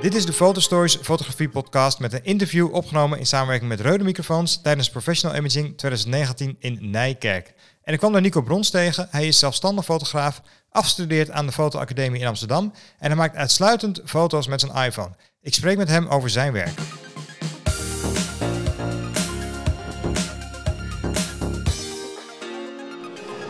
Dit 0.00 0.14
is 0.14 0.26
de 0.26 0.32
Fotostories 0.32 0.96
fotografie 0.96 1.48
podcast 1.48 1.98
met 1.98 2.12
een 2.12 2.24
interview 2.24 2.74
opgenomen 2.74 3.18
in 3.18 3.26
samenwerking 3.26 3.68
met 3.68 3.80
Rode 3.80 4.04
Microfoons 4.04 4.60
tijdens 4.60 4.90
Professional 4.90 5.36
Imaging 5.36 5.78
2019 5.78 6.56
in 6.58 6.78
Nijkerk. 6.90 7.54
En 7.82 7.92
ik 7.92 7.98
kwam 7.98 8.12
daar 8.12 8.20
Nico 8.20 8.42
Brons 8.42 8.70
tegen. 8.70 9.08
Hij 9.10 9.26
is 9.26 9.38
zelfstandig 9.38 9.84
fotograaf, 9.84 10.42
afgestudeerd 10.70 11.30
aan 11.30 11.46
de 11.46 11.52
Fotoacademie 11.52 12.20
in 12.20 12.26
Amsterdam 12.26 12.72
en 12.98 13.06
hij 13.06 13.16
maakt 13.16 13.36
uitsluitend 13.36 14.00
foto's 14.04 14.46
met 14.46 14.60
zijn 14.60 14.86
iPhone. 14.86 15.10
Ik 15.42 15.54
spreek 15.54 15.76
met 15.76 15.88
hem 15.88 16.06
over 16.06 16.30
zijn 16.30 16.52
werk. 16.52 16.78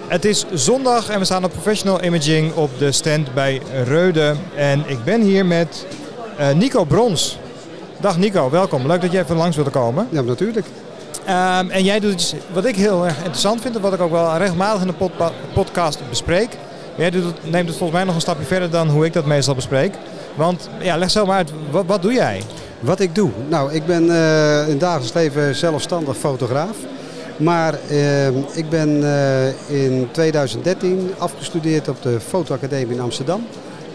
Het 0.09 0.25
is 0.25 0.45
zondag 0.53 1.09
en 1.09 1.19
we 1.19 1.25
staan 1.25 1.45
op 1.45 1.53
Professional 1.53 2.05
Imaging 2.05 2.55
op 2.55 2.79
de 2.79 2.93
stand 2.93 3.35
bij 3.35 3.63
Reude. 3.85 4.37
En 4.57 4.89
ik 4.89 5.05
ben 5.05 5.23
hier 5.23 5.47
met 5.47 5.87
uh, 6.39 6.51
Nico 6.51 6.85
Brons. 6.85 7.39
Dag 8.01 8.19
Nico, 8.19 8.51
welkom. 8.51 8.87
Leuk 8.87 9.01
dat 9.01 9.13
je 9.13 9.19
even 9.19 9.37
langs 9.37 9.57
wilde 9.57 9.71
komen. 9.71 10.09
Ja, 10.11 10.23
natuurlijk. 10.23 10.67
Um, 11.29 11.71
en 11.71 11.85
jij 11.85 12.01
doet 12.01 12.13
iets 12.13 12.35
wat 12.53 12.65
ik 12.65 12.77
heel 12.77 13.05
erg 13.05 13.17
interessant 13.17 13.61
vind 13.61 13.77
en 13.77 13.81
wat 13.81 13.93
ik 13.93 14.01
ook 14.01 14.11
wel 14.11 14.37
regelmatig 14.37 14.81
in 14.81 14.87
de 14.87 14.93
pod 14.93 15.13
podcast 15.55 16.01
bespreek. 16.09 16.49
Jij 16.97 17.11
doet 17.11 17.25
het, 17.25 17.51
neemt 17.51 17.69
het 17.69 17.77
volgens 17.77 17.99
mij 17.99 18.05
nog 18.05 18.15
een 18.15 18.21
stapje 18.21 18.45
verder 18.45 18.71
dan 18.71 18.89
hoe 18.89 19.05
ik 19.05 19.13
dat 19.13 19.25
meestal 19.27 19.55
bespreek. 19.55 19.95
Want 20.35 20.69
ja, 20.81 20.97
leg 20.97 21.11
zo 21.11 21.27
maar 21.27 21.37
uit, 21.37 21.53
wat, 21.71 21.85
wat 21.87 22.03
doe 22.03 22.13
jij? 22.13 22.43
Wat 22.81 23.01
ik 23.01 23.15
doe? 23.15 23.31
Nou, 23.49 23.73
ik 23.73 23.87
ben 23.87 24.05
uh, 24.05 24.63
in 24.63 24.71
het 24.71 24.81
dagelijks 24.81 25.13
leven 25.13 25.55
zelfstandig 25.55 26.17
fotograaf. 26.17 26.77
Maar 27.37 27.75
uh, 27.91 28.27
ik 28.57 28.69
ben 28.69 28.89
uh, 28.89 29.85
in 29.85 30.09
2013 30.13 31.11
afgestudeerd 31.19 31.89
op 31.89 32.03
de 32.03 32.21
Fotoacademie 32.21 32.95
in 32.95 33.01
Amsterdam. 33.01 33.47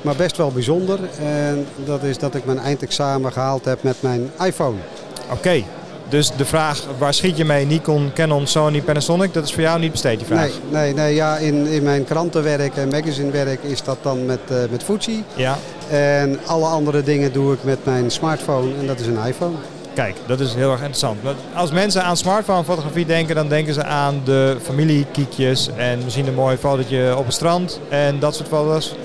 Maar 0.04 0.16
best 0.16 0.38
wel 0.38 0.52
bijzonder. 0.52 1.00
En 1.20 1.66
dat 1.86 2.04
is 2.04 2.18
dat 2.18 2.36
ik 2.36 2.46
mijn 2.46 2.60
eindexamen 2.60 3.32
gehaald 3.32 3.66
heb 3.66 3.84
met 3.84 3.96
mijn 4.00 4.32
iPhone. 4.40 4.78
Oké. 5.24 5.34
Okay. 5.34 5.66
Dus 6.10 6.32
de 6.38 6.46
vraag, 6.46 6.86
waar 6.98 7.14
schiet 7.14 7.38
je 7.38 7.46
mee? 7.46 7.66
Nikon, 7.66 8.12
Canon, 8.14 8.48
Sony, 8.48 8.82
Panasonic, 8.82 9.34
dat 9.34 9.44
is 9.44 9.54
voor 9.54 9.62
jou 9.62 9.80
niet 9.80 9.92
besteed 9.92 10.18
die 10.18 10.28
vraag? 10.28 10.50
Nee, 10.72 10.84
nee, 10.84 10.94
nee 10.94 11.16
ja, 11.16 11.38
in, 11.38 11.68
in 11.68 11.84
mijn 11.84 12.04
krantenwerk 12.04 12.76
en 12.76 12.90
magazinewerk 12.90 13.64
is 13.64 13.84
dat 13.84 13.98
dan 14.02 14.26
met, 14.26 14.40
uh, 14.52 14.58
met 14.72 14.84
Fuji. 14.84 15.24
Ja. 15.36 15.58
En 15.90 16.40
alle 16.46 16.66
andere 16.66 17.04
dingen 17.04 17.34
doe 17.34 17.54
ik 17.54 17.64
met 17.64 17.86
mijn 17.86 18.12
smartphone 18.12 18.72
en 18.80 18.88
dat 18.88 19.00
is 19.00 19.08
een 19.08 19.26
iPhone. 19.26 19.56
Kijk, 19.94 20.16
dat 20.28 20.40
is 20.40 20.54
heel 20.54 20.72
erg 20.72 20.80
interessant. 20.80 21.20
Als 21.56 21.72
mensen 21.72 22.04
aan 22.04 22.18
smartphone 22.18 22.64
fotografie 22.64 23.06
denken, 23.06 23.36
dan 23.36 23.48
denken 23.48 23.74
ze 23.74 23.84
aan 23.84 24.22
de 24.26 24.58
familiekiekjes 24.62 25.70
en 25.78 26.00
misschien 26.04 26.28
een 26.28 26.34
mooi 26.34 26.58
fotootje 26.58 27.18
op 27.18 27.26
het 27.26 27.34
strand 27.34 27.80
en 27.90 28.20
dat 28.20 28.36
soort 28.36 28.48
foto's. 28.48 28.96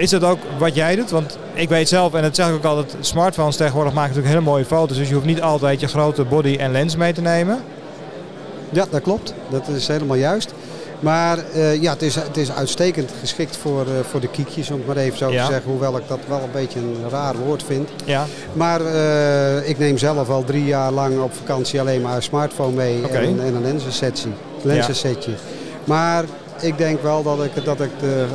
Is 0.00 0.10
dat 0.10 0.24
ook 0.24 0.38
wat 0.58 0.74
jij 0.74 0.96
doet? 0.96 1.10
Want 1.10 1.38
ik 1.54 1.68
weet 1.68 1.88
zelf, 1.88 2.14
en 2.14 2.22
dat 2.22 2.34
zeg 2.34 2.48
ik 2.48 2.54
ook 2.54 2.64
altijd, 2.64 2.96
smartphones 3.00 3.56
tegenwoordig 3.56 3.92
maken 3.92 4.08
natuurlijk 4.08 4.34
hele 4.34 4.50
mooie 4.50 4.64
foto's. 4.64 4.96
Dus 4.96 5.08
je 5.08 5.14
hoeft 5.14 5.26
niet 5.26 5.42
altijd 5.42 5.80
je 5.80 5.88
grote 5.88 6.24
body 6.24 6.56
en 6.56 6.72
lens 6.72 6.96
mee 6.96 7.12
te 7.12 7.20
nemen. 7.20 7.62
Ja, 8.70 8.86
dat 8.90 9.02
klopt. 9.02 9.34
Dat 9.50 9.68
is 9.68 9.88
helemaal 9.88 10.16
juist. 10.16 10.54
Maar 11.00 11.38
uh, 11.56 11.82
ja, 11.82 11.92
het 11.92 12.02
is, 12.02 12.14
het 12.14 12.36
is 12.36 12.52
uitstekend 12.52 13.10
geschikt 13.20 13.56
voor, 13.56 13.86
uh, 13.86 13.92
voor 14.10 14.20
de 14.20 14.28
kiekjes, 14.28 14.70
om 14.70 14.76
het 14.76 14.86
maar 14.86 14.96
even 14.96 15.18
zo 15.18 15.30
ja. 15.30 15.46
te 15.46 15.52
zeggen. 15.52 15.70
Hoewel 15.70 15.96
ik 15.96 16.08
dat 16.08 16.18
wel 16.28 16.40
een 16.42 16.52
beetje 16.52 16.78
een 16.78 17.10
raar 17.10 17.36
woord 17.36 17.62
vind. 17.62 17.88
Ja. 18.04 18.26
Maar 18.52 18.80
uh, 18.80 19.68
ik 19.68 19.78
neem 19.78 19.98
zelf 19.98 20.28
al 20.28 20.44
drie 20.44 20.64
jaar 20.64 20.92
lang 20.92 21.20
op 21.20 21.34
vakantie 21.34 21.80
alleen 21.80 22.00
maar 22.00 22.16
een 22.16 22.22
smartphone 22.22 22.74
mee 22.74 23.04
okay. 23.04 23.24
en, 23.24 23.40
en, 23.40 23.54
een 23.54 23.62
lensensetje. 23.62 24.28
lensensetje. 24.62 25.30
Ja. 25.30 25.36
Maar 25.84 26.24
ik 26.60 26.78
denk 26.78 27.02
wel 27.02 27.22
dat 27.22 27.44
ik, 27.44 27.64
dat 27.64 27.80
ik 27.80 27.90
de 28.00 28.26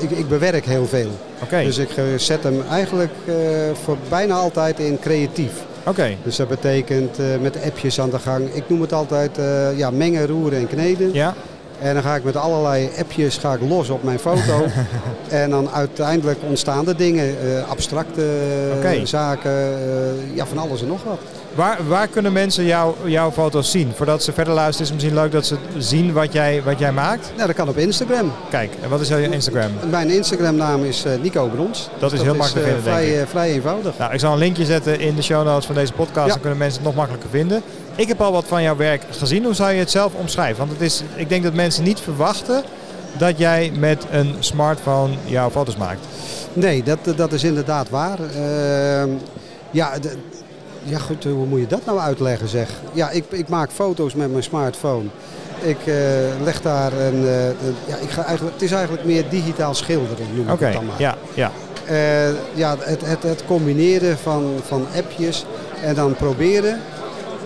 ik, 0.00 0.10
ik, 0.10 0.28
bewerk 0.28 0.64
heel 0.64 0.86
veel. 0.86 1.10
Okay. 1.42 1.64
Dus 1.64 1.78
ik 1.78 1.88
zet 2.16 2.42
hem 2.42 2.62
eigenlijk 2.70 3.12
uh, 3.24 3.34
voor 3.82 3.96
bijna 4.08 4.34
altijd 4.34 4.78
in 4.78 4.98
creatief. 4.98 5.52
Okay. 5.84 6.16
Dus 6.22 6.36
dat 6.36 6.48
betekent 6.48 7.20
uh, 7.20 7.26
met 7.40 7.62
appjes 7.64 8.00
aan 8.00 8.10
de 8.10 8.18
gang. 8.18 8.54
Ik 8.54 8.68
noem 8.68 8.80
het 8.80 8.92
altijd 8.92 9.38
ja, 9.76 9.90
mengen, 9.90 10.26
roeren 10.26 10.58
en 10.58 10.66
kneden. 10.66 11.12
Ja. 11.12 11.34
En 11.80 11.94
dan 11.94 12.02
ga 12.02 12.14
ik 12.14 12.24
met 12.24 12.36
allerlei 12.36 12.90
appjes 12.98 13.36
ga 13.36 13.52
ik 13.52 13.60
los 13.60 13.88
op 13.88 14.02
mijn 14.02 14.18
foto. 14.18 14.66
en 15.28 15.50
dan 15.50 15.70
uiteindelijk 15.70 16.38
ontstaan 16.48 16.88
er 16.88 16.96
dingen, 16.96 17.36
uh, 17.44 17.68
abstracte 17.68 18.26
okay. 18.78 19.06
zaken, 19.06 19.52
uh, 19.52 20.36
ja, 20.36 20.46
van 20.46 20.58
alles 20.58 20.82
en 20.82 20.88
nog 20.88 21.04
wat. 21.04 21.18
Waar, 21.54 21.78
waar 21.88 22.08
kunnen 22.08 22.32
mensen 22.32 22.64
jou, 22.64 22.94
jouw 23.04 23.30
foto's 23.30 23.70
zien? 23.70 23.92
Voordat 23.94 24.22
ze 24.22 24.32
verder 24.32 24.54
luisteren 24.54 24.82
is 24.82 24.88
het 24.88 24.94
misschien 24.94 25.22
leuk 25.22 25.32
dat 25.32 25.46
ze 25.46 25.56
zien 25.78 26.12
wat 26.12 26.32
jij, 26.32 26.62
wat 26.62 26.78
jij 26.78 26.92
maakt. 26.92 27.32
Ja, 27.36 27.46
dat 27.46 27.54
kan 27.54 27.68
op 27.68 27.76
Instagram. 27.76 28.32
Kijk, 28.50 28.70
en 28.82 28.88
wat 28.88 29.00
is 29.00 29.08
jouw 29.08 29.18
Instagram? 29.18 29.70
Mijn 29.90 30.10
Instagram 30.10 30.54
naam 30.54 30.84
is 30.84 31.04
Nico 31.22 31.46
Brons. 31.46 31.88
Dat 31.98 32.12
is 32.12 32.22
heel 32.22 32.34
makkelijk 32.34 32.66
te 32.66 32.72
vinden, 32.72 32.92
vrij, 32.92 33.26
vrij 33.26 33.50
eenvoudig. 33.52 33.98
Nou, 33.98 34.12
ik 34.12 34.20
zal 34.20 34.32
een 34.32 34.38
linkje 34.38 34.64
zetten 34.64 35.00
in 35.00 35.14
de 35.14 35.22
show 35.22 35.44
notes 35.44 35.66
van 35.66 35.74
deze 35.74 35.92
podcast. 35.92 36.26
Ja. 36.26 36.32
Dan 36.32 36.40
kunnen 36.40 36.58
mensen 36.58 36.78
het 36.78 36.86
nog 36.86 36.96
makkelijker 36.96 37.30
vinden. 37.30 37.62
Ik 37.98 38.08
heb 38.08 38.20
al 38.20 38.32
wat 38.32 38.44
van 38.44 38.62
jouw 38.62 38.76
werk 38.76 39.02
gezien. 39.10 39.44
Hoe 39.44 39.54
zou 39.54 39.72
je 39.72 39.78
het 39.78 39.90
zelf 39.90 40.14
omschrijven? 40.14 40.58
Want 40.58 40.70
het 40.70 40.80
is, 40.80 41.02
ik 41.14 41.28
denk 41.28 41.42
dat 41.42 41.54
mensen 41.54 41.84
niet 41.84 42.00
verwachten 42.00 42.62
dat 43.16 43.38
jij 43.38 43.72
met 43.78 44.04
een 44.10 44.34
smartphone 44.38 45.14
jouw 45.24 45.50
foto's 45.50 45.76
maakt. 45.76 46.06
Nee, 46.52 46.82
dat, 46.82 46.98
dat 47.16 47.32
is 47.32 47.44
inderdaad 47.44 47.90
waar. 47.90 48.18
Uh, 48.20 49.14
ja, 49.70 49.98
de, 49.98 50.16
ja, 50.82 50.98
goed, 50.98 51.24
hoe 51.24 51.46
moet 51.46 51.60
je 51.60 51.66
dat 51.66 51.84
nou 51.84 51.98
uitleggen 51.98 52.48
zeg? 52.48 52.70
Ja, 52.92 53.10
ik, 53.10 53.24
ik 53.28 53.48
maak 53.48 53.70
foto's 53.70 54.14
met 54.14 54.30
mijn 54.30 54.42
smartphone. 54.42 55.04
Ik 55.60 55.78
uh, 55.86 55.94
leg 56.44 56.62
daar 56.62 56.92
een, 56.92 57.22
uh, 57.22 57.46
een, 57.46 57.74
ja, 57.86 57.96
ik 57.96 58.10
ga 58.10 58.24
eigenlijk, 58.24 58.54
het 58.54 58.64
is 58.64 58.72
eigenlijk 58.72 59.04
meer 59.04 59.24
digitaal 59.28 59.74
schilderen, 59.74 60.26
noem 60.34 60.50
okay, 60.50 60.54
ik 60.54 60.60
het 60.60 60.72
dan 60.72 60.86
maar. 60.86 61.00
Ja, 61.00 61.16
ja. 61.34 61.50
Uh, 61.90 62.28
ja, 62.54 62.76
het, 62.78 63.00
het, 63.04 63.22
het 63.22 63.44
combineren 63.46 64.18
van, 64.18 64.60
van 64.66 64.86
appjes 64.96 65.44
en 65.82 65.94
dan 65.94 66.14
proberen 66.14 66.80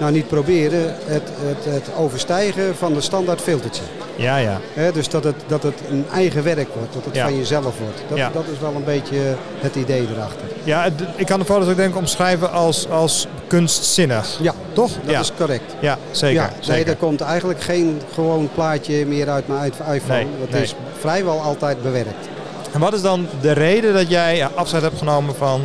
nou 0.03 0.15
niet 0.15 0.29
proberen, 0.29 0.95
het, 1.05 1.23
het, 1.41 1.65
het 1.65 1.91
overstijgen 1.97 2.77
van 2.77 2.95
de 2.95 3.01
standaard 3.01 3.41
filtertje. 3.41 3.83
Ja, 4.17 4.37
ja. 4.37 4.61
He, 4.73 4.93
dus 4.93 5.09
dat 5.09 5.25
het, 5.25 5.35
dat 5.47 5.63
het 5.63 5.81
een 5.91 6.07
eigen 6.13 6.45
werk 6.45 6.69
wordt, 6.75 6.93
dat 6.93 7.05
het 7.05 7.15
ja. 7.15 7.25
van 7.25 7.37
jezelf 7.37 7.79
wordt. 7.79 8.03
Dat, 8.09 8.19
ja. 8.19 8.31
dat 8.33 8.45
is 8.53 8.59
wel 8.61 8.75
een 8.75 8.85
beetje 8.85 9.17
het 9.61 9.75
idee 9.75 10.07
erachter. 10.15 10.47
Ja, 10.65 10.89
ik 11.17 11.27
kan 11.27 11.39
de 11.39 11.45
foto's 11.45 11.69
ook 11.69 11.77
denk 11.77 11.91
ik 11.91 11.97
omschrijven 11.97 12.53
als, 12.53 12.89
als 12.89 13.27
kunstzinnig. 13.47 14.39
Ja, 14.41 14.55
toch? 14.73 14.91
Dat 15.03 15.11
ja. 15.11 15.21
is 15.21 15.33
correct. 15.37 15.75
Ja, 15.81 15.99
zeker. 16.11 16.43
Ja, 16.43 16.51
zeker. 16.61 16.85
Nee, 16.85 16.85
er 16.85 16.97
komt 16.97 17.21
eigenlijk 17.21 17.63
geen 17.63 18.01
gewoon 18.15 18.49
plaatje 18.55 19.07
meer 19.07 19.29
uit 19.29 19.49
mijn 19.49 19.73
iPhone. 19.93 20.25
Nee, 20.25 20.27
het 20.41 20.51
nee. 20.51 20.63
is 20.63 20.75
vrijwel 20.99 21.41
altijd 21.41 21.83
bewerkt. 21.83 22.29
En 22.73 22.81
wat 22.81 22.95
is 22.95 23.03
dan 23.03 23.27
de 23.41 23.53
reden 23.53 23.95
dat 23.95 24.11
jij 24.11 24.49
afscheid 24.55 24.83
hebt 24.83 24.99
genomen 24.99 25.35
van 25.35 25.61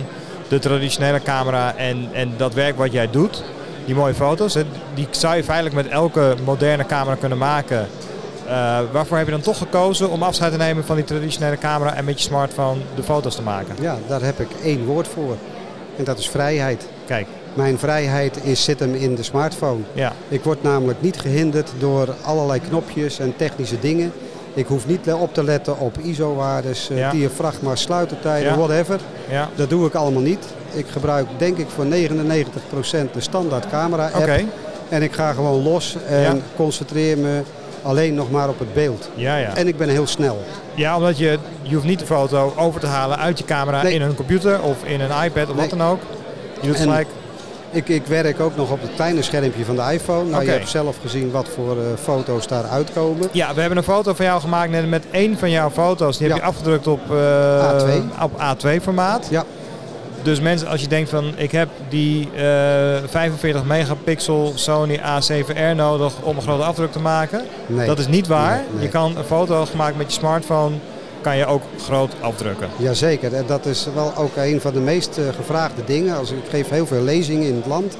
de 0.47 0.59
traditionele 0.59 1.22
camera 1.22 1.76
en, 1.76 2.09
en 2.12 2.34
dat 2.38 2.53
werk 2.53 2.78
wat 2.78 2.92
jij 2.92 3.09
doet? 3.09 3.44
Die 3.88 3.96
mooie 3.96 4.14
foto's. 4.14 4.53
Hè, 4.53 4.64
die 4.94 5.08
zou 5.12 5.36
je 5.36 5.44
feitelijk 5.44 5.75
met 5.75 5.88
elke 5.88 6.36
moderne 6.46 6.86
camera 6.86 7.16
kunnen 7.16 7.38
maken. 7.38 7.88
Uh, 8.48 8.80
waarvoor 8.92 9.18
heb 9.18 9.25
je 9.25 9.31
dan 9.31 9.42
toch 9.42 9.58
gekozen 9.58 10.09
om 10.09 10.24
afscheid 10.24 10.52
te 10.52 10.58
nemen 10.58 10.86
van 10.86 10.96
die 10.96 11.06
traditionele 11.06 11.58
camera 11.58 11.94
en 11.94 12.06
met 12.06 12.18
je 12.22 12.28
smartphone 12.28 12.80
de 12.96 13.03
foto's 13.03 13.36
te 13.36 13.42
maken? 13.42 13.76
Ja, 13.81 13.97
daar 14.08 14.22
heb 14.22 14.40
ik 14.40 14.47
één 14.64 14.86
woord 14.86 15.08
voor. 15.08 15.36
En 15.97 16.03
dat 16.03 16.18
is 16.20 16.30
vrijheid. 16.30 16.88
Kijk. 17.06 17.28
Mijn 17.53 17.78
vrijheid 17.78 18.40
is, 18.44 18.64
zit 18.64 18.80
hem 18.80 18.94
in 18.96 19.16
de 19.16 19.24
smartphone. 19.24 19.81
Ja. 19.94 20.14
Ik 20.28 20.44
word 20.44 20.64
namelijk 20.64 21.02
niet 21.02 21.20
gehinderd 21.20 21.72
door 21.80 22.08
allerlei 22.24 22.59
knopjes 22.70 23.20
en 23.20 23.34
technische 23.36 23.80
dingen. 23.80 24.12
Ik 24.53 24.68
hoef 24.68 24.88
niet 24.88 25.14
op 25.14 25.34
te 25.34 25.44
letten 25.44 25.80
op 25.80 25.97
ISO-waardes, 25.97 26.90
Ja. 26.94 27.12
diafragma, 27.12 27.76
sluitertijden, 27.76 28.52
Ja. 28.52 28.58
whatever. 28.58 29.00
Ja, 29.30 29.50
Dat 29.56 29.70
doe 29.70 29.88
ik 29.88 29.94
allemaal 29.94 30.22
niet. 30.22 30.46
Ik 30.72 30.85
gebruik 30.91 31.25
denk 31.38 31.57
ik 31.57 31.67
voor 31.75 31.85
99% 31.85 33.13
de 33.13 33.22
standaard 33.22 33.69
camera 33.69 34.09
app. 34.13 34.29
En 34.89 35.01
ik 35.03 35.13
ga 35.13 35.33
gewoon 35.33 35.63
los 35.63 35.95
en 36.07 36.22
Ja. 36.22 36.35
concentreer 36.55 37.17
me 37.17 37.41
alleen 37.81 38.13
nog 38.13 38.31
maar 38.31 38.50
op 38.50 38.59
het 38.59 38.73
beeld. 38.73 39.09
Ja, 39.16 39.38
ja. 39.38 39.55
En 39.55 39.67
ik 39.67 39.78
ben 39.78 39.89
heel 39.89 40.07
snel. 40.07 40.44
ja, 40.75 40.96
omdat 40.96 41.17
je, 41.17 41.37
je 41.61 41.73
hoeft 41.75 41.85
niet 41.87 41.99
de 41.99 42.05
foto 42.05 42.53
over 42.58 42.79
te 42.79 42.87
halen 42.87 43.17
uit 43.17 43.37
je 43.37 43.46
camera 43.46 43.81
Nee. 43.84 43.93
in 43.93 44.02
een 44.02 44.16
computer 44.16 44.61
of 44.61 44.84
in 44.84 45.02
een 45.02 45.23
iPad 45.23 45.49
of 45.49 45.55
Nee. 45.55 45.69
wat 45.69 45.69
dan 45.79 45.87
ook. 45.87 45.99
Je 46.61 46.67
doet 46.67 46.78
gelijk. 46.78 47.08
Ik, 47.72 47.87
ik 47.90 48.05
werk 48.05 48.40
ook 48.40 48.55
nog 48.55 48.72
op 48.72 48.81
het 48.81 48.90
kleine 48.96 49.22
schermpje 49.22 49.66
van 49.66 49.75
de 49.75 49.81
iPhone. 49.93 50.29
Nou, 50.29 50.43
je 50.43 50.49
hebt 50.49 50.70
zelf 50.70 50.96
gezien 51.02 51.31
wat 51.31 51.47
voor 51.55 51.78
eh, 51.78 51.84
foto's 52.03 52.47
daar 52.47 52.63
uitkomen. 52.66 53.29
Ja, 53.31 53.53
we 53.53 53.59
hebben 53.59 53.78
een 53.78 53.84
foto 53.84 54.13
van 54.13 54.25
jou 54.25 54.41
gemaakt 54.41 54.72
net 54.72 54.90
met 54.90 55.03
één 55.11 55.37
van 55.37 55.49
jouw 55.52 55.70
foto's. 55.70 56.17
Die 56.17 56.28
heb 56.28 56.37
je 56.37 56.43
afgedrukt 56.43 56.87
op, 56.87 56.99
eh, 57.11 57.70
A2. 57.72 58.03
op 58.23 58.31
A2 58.40 58.81
formaat. 58.81 59.28
Ja. 59.29 59.43
Dus 60.22 60.40
mensen, 60.40 60.67
als 60.67 60.81
je 60.81 60.87
denkt 60.87 61.09
van 61.09 61.34
ik 61.37 61.52
heb 61.52 61.69
die 61.90 62.29
eh, 62.35 62.41
45 63.05 63.64
megapixel 63.64 64.52
Sony 64.55 64.99
A7R 64.99 65.75
nodig 65.75 66.14
om 66.22 66.35
een 66.35 66.41
grote 66.41 66.64
afdruk 66.64 66.91
te 66.91 66.99
maken. 66.99 67.41
Nee. 67.67 67.87
Dat 67.87 67.99
is 67.99 68.08
niet 68.08 68.28
waar. 68.28 68.55
Nee, 68.55 68.66
nee. 68.73 68.84
Je 68.84 68.90
kan 68.90 69.17
een 69.17 69.23
foto 69.23 69.66
gemaakt 69.66 69.97
met 69.97 70.14
je 70.14 70.19
smartphone, 70.19 70.75
kan 71.22 71.37
je 71.37 71.46
ook 71.46 71.61
groot 71.81 72.14
afdrukken. 72.19 72.69
Jazeker, 72.78 73.34
en 73.34 73.43
dat 73.47 73.66
is 73.66 73.87
wel 73.96 74.16
ook 74.16 74.35
een 74.35 74.61
van 74.61 74.73
de 74.73 74.79
meest 74.79 75.17
eh, 75.17 75.23
gevraagde 75.35 75.84
dingen. 75.85 76.17
Als 76.17 76.31
ik 76.31 76.43
geef 76.49 76.70
heel 76.70 76.85
veel 76.85 77.02
lezingen 77.02 77.47
in 77.47 77.55
het 77.55 77.66
land. 77.66 77.97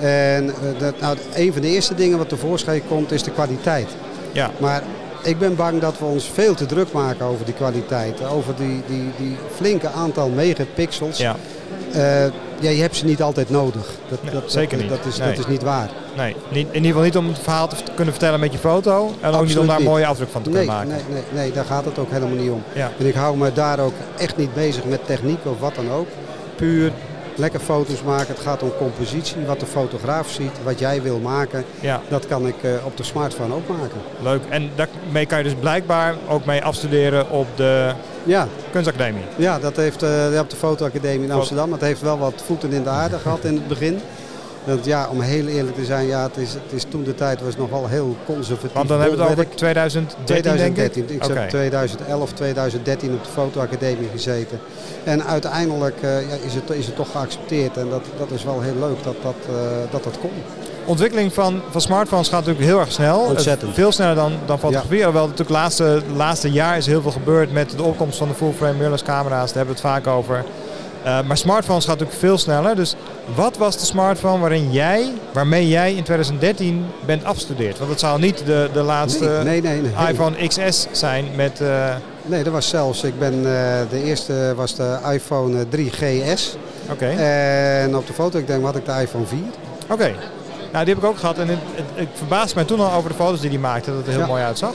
En 0.00 0.48
eh, 0.48 0.78
dat, 0.78 1.00
nou, 1.00 1.16
een 1.34 1.52
van 1.52 1.62
de 1.62 1.68
eerste 1.68 1.94
dingen 1.94 2.18
wat 2.18 2.28
tevoorschijn 2.28 2.82
komt 2.88 3.12
is 3.12 3.22
de 3.22 3.30
kwaliteit. 3.30 3.88
Ja, 4.32 4.50
Maar 4.58 4.82
ik 5.24 5.38
ben 5.38 5.56
bang 5.56 5.80
dat 5.80 5.98
we 5.98 6.04
ons 6.04 6.30
veel 6.34 6.54
te 6.54 6.66
druk 6.66 6.92
maken 6.92 7.26
over 7.26 7.44
die 7.44 7.54
kwaliteit. 7.54 8.26
Over 8.26 8.54
die, 8.56 8.82
die, 8.86 9.10
die 9.18 9.36
flinke 9.54 9.88
aantal 9.88 10.28
megapixels. 10.28 11.18
ja, 11.18 11.36
Eh, 11.92 12.24
ja, 12.60 12.70
je 12.70 12.80
hebt 12.80 12.96
ze 12.96 13.04
niet 13.04 13.22
altijd 13.22 13.50
nodig. 13.50 13.90
Dat, 14.08 14.22
Nee, 14.22 14.32
dat, 14.32 14.42
zeker 14.46 14.70
dat, 14.78 14.80
niet. 14.88 14.96
Dat 14.96 15.06
is, 15.12 15.18
Nee. 15.18 15.28
dat 15.28 15.38
is 15.38 15.46
niet 15.46 15.62
waar. 15.62 15.90
Nee, 16.16 16.36
in 16.50 16.66
ieder 16.72 16.82
geval 16.86 17.02
niet 17.02 17.16
om 17.16 17.28
het 17.28 17.38
verhaal 17.38 17.68
te 17.68 17.76
kunnen 17.94 18.14
vertellen 18.14 18.40
met 18.40 18.52
je 18.52 18.58
foto. 18.58 19.12
En 19.20 19.32
ook 19.34 19.46
niet 19.46 19.58
om 19.58 19.66
daar 19.66 19.76
een 19.78 19.82
mooie 19.84 20.06
afdruk 20.06 20.28
van 20.30 20.42
te 20.42 20.50
Nee, 20.50 20.58
kunnen 20.66 20.76
maken. 20.76 21.04
nee, 21.10 21.22
nee, 21.32 21.42
nee, 21.42 21.52
daar 21.52 21.64
gaat 21.64 21.84
het 21.84 21.98
ook 21.98 22.10
helemaal 22.10 22.36
niet 22.36 22.50
om. 22.50 22.62
Ja. 22.72 22.90
En 22.98 23.06
ik 23.06 23.14
hou 23.14 23.36
me 23.36 23.52
daar 23.52 23.78
ook 23.80 23.92
echt 24.18 24.36
niet 24.36 24.54
bezig 24.54 24.84
met 24.84 25.06
techniek 25.06 25.38
of 25.44 25.58
wat 25.60 25.74
dan 25.74 25.90
ook. 25.90 26.06
Puur 26.56 26.92
lekker 27.36 27.60
foto's 27.60 28.02
maken. 28.02 28.26
Het 28.34 28.38
gaat 28.42 28.62
om 28.62 28.72
compositie, 28.78 29.36
wat 29.46 29.60
de 29.60 29.66
fotograaf 29.66 30.30
ziet, 30.30 30.50
wat 30.64 30.78
jij 30.78 31.02
wil 31.02 31.18
maken. 31.18 31.64
Ja, 31.80 32.00
Dat 32.08 32.26
kan 32.26 32.46
ik 32.46 32.54
eh, 32.62 32.70
op 32.84 32.96
de 32.96 33.02
smartphone 33.02 33.54
ook 33.54 33.68
maken. 33.68 33.98
leuk. 34.22 34.40
En 34.48 34.70
daarmee 34.74 35.26
kan 35.26 35.38
je 35.38 35.44
dus 35.44 35.54
blijkbaar 35.60 36.14
ook 36.28 36.44
mee 36.44 36.62
afstuderen 36.64 37.30
op 37.30 37.46
de 37.56 37.92
Ja, 38.24 38.48
kunstacademie. 38.72 39.22
ja 39.36 39.58
dat 39.58 39.76
heeft 39.76 40.02
eh, 40.02 40.38
op 40.40 40.50
de 40.50 40.56
fotoacademie 40.56 41.26
in 41.26 41.32
Amsterdam. 41.32 41.72
Het 41.72 41.80
heeft 41.80 42.00
wel 42.00 42.18
wat 42.18 42.42
voeten 42.46 42.72
in 42.72 42.82
de 42.82 42.88
aarde 42.90 43.18
gehad 43.18 43.44
in 43.44 43.54
het 43.54 43.68
begin. 43.68 44.00
Want 44.64 44.84
ja, 44.84 45.08
om 45.10 45.20
heel 45.20 45.46
eerlijk 45.46 45.76
te 45.76 45.84
zijn, 45.84 46.06
ja, 46.06 46.22
het 46.22 46.36
is, 46.36 46.52
het 46.52 46.72
is 46.72 46.84
toen 46.88 47.04
de 47.04 47.14
tijd 47.14 47.42
was 47.42 47.56
nog 47.56 47.70
wel 47.70 47.88
heel 47.88 48.16
conservatief. 48.24 48.72
Want 48.72 48.88
dan 48.88 49.00
hebben 49.00 49.18
we 49.18 49.22
het 49.22 49.32
over 49.32 49.44
bolwerk. 49.44 49.58
2013, 49.58 50.24
2013. 50.24 51.06
denk 51.06 51.16
Ik 51.16 51.22
ik? 51.22 51.28
heb 51.28 51.38
Oké. 51.38 51.48
2011, 51.48 52.32
2013 52.32 53.12
op 53.12 53.24
de 53.24 53.30
fotoacademie 53.30 54.08
gezeten. 54.12 54.58
En 55.04 55.24
uiteindelijk 55.24 55.96
eh, 56.02 56.28
ja, 56.28 56.36
is, 56.44 56.54
het, 56.54 56.70
is 56.70 56.86
het 56.86 56.96
toch 56.96 57.10
geaccepteerd. 57.10 57.76
En 57.76 57.88
dat, 57.88 58.02
dat 58.18 58.30
is 58.30 58.44
wel 58.44 58.60
heel 58.60 58.78
leuk 58.78 59.02
dat 59.02 59.16
dat, 59.22 59.34
eh, 59.48 59.54
dat, 59.90 60.04
dat 60.04 60.18
kon. 60.18 60.30
Ontwikkeling 60.84 61.32
van, 61.32 61.60
van 61.70 61.80
smartphones 61.80 62.28
gaat 62.28 62.38
natuurlijk 62.38 62.66
heel 62.66 62.80
erg 62.80 62.92
snel. 62.92 63.20
Ontzettend. 63.20 63.74
Veel 63.74 63.92
sneller 63.92 64.14
dan, 64.14 64.32
dan 64.46 64.58
fotografie. 64.58 64.98
Alhoewel 64.98 65.28
natuurlijk 65.28 65.48
het 65.48 65.58
laatste, 65.58 66.02
laatste 66.14 66.50
jaar 66.50 66.76
is 66.76 66.86
heel 66.86 67.02
veel 67.02 67.10
gebeurd 67.10 67.52
met 67.52 67.70
de 67.76 67.82
opkomst 67.82 68.18
van 68.18 68.28
de 68.28 68.34
full 68.34 68.52
frame 68.52 68.72
mirrorless 68.72 69.02
camera's. 69.02 69.52
Daar 69.52 69.64
hebben 69.64 69.74
we 69.74 69.80
het 69.80 69.90
vaak 69.90 70.06
over. 70.06 70.44
Eh, 71.04 71.22
maar 71.22 71.36
smartphones 71.36 71.84
gaat 71.84 71.98
natuurlijk 71.98 72.20
veel 72.20 72.38
sneller. 72.38 72.76
Dus 72.76 72.94
wat 73.34 73.56
was 73.56 73.78
de 73.78 73.84
smartphone 73.84 74.38
waarin 74.40 74.72
jij, 74.72 75.12
waarmee 75.32 75.68
jij 75.68 75.88
in 75.94 76.02
2013 76.02 76.84
bent 77.06 77.24
afgestudeerd? 77.24 77.78
Want 77.78 77.90
het 77.90 78.00
zou 78.00 78.20
niet 78.20 78.42
de, 78.46 78.70
de 78.72 78.82
laatste 78.82 79.24
nee, 79.44 79.60
nee, 79.60 79.80
nee, 79.80 79.92
nee. 79.96 80.08
iPhone 80.08 80.46
XS 80.46 80.86
zijn 80.92 81.24
met... 81.36 81.60
eh, 81.60 81.94
Nee, 82.26 82.42
dat 82.44 82.52
was 82.52 82.68
zelfs. 82.68 83.02
Ik 83.04 83.18
ben, 83.18 83.32
eh, 83.34 83.80
de 83.90 84.02
eerste 84.04 84.52
was 84.56 84.74
de 84.76 84.98
iPhone 85.12 85.66
eh, 85.70 85.80
3GS. 85.80 86.42
Oké, 86.90 87.06
En 87.06 87.96
op 87.96 88.06
de 88.06 88.12
foto, 88.12 88.38
ik 88.38 88.46
denk, 88.46 88.64
had 88.64 88.76
ik 88.76 88.84
de 88.84 88.92
iPhone 89.00 89.26
4. 89.26 89.38
oké. 89.90 90.12
Nou, 90.72 90.84
die 90.84 90.94
heb 90.94 91.02
ik 91.02 91.08
ook 91.10 91.18
gehad. 91.18 91.38
En 91.38 91.48
het, 91.48 91.58
het, 91.74 91.84
het 91.94 92.08
verbaasde 92.14 92.54
mij 92.54 92.64
toen 92.64 92.80
al 92.80 92.92
over 92.92 93.10
de 93.10 93.16
foto's 93.16 93.40
die 93.40 93.50
hij 93.50 93.58
maakte. 93.58 93.90
Dat 93.90 93.98
het 93.98 94.06
er 94.06 94.12
heel 94.12 94.20
Ja. 94.22 94.26
mooi 94.26 94.42
uitzag. 94.42 94.72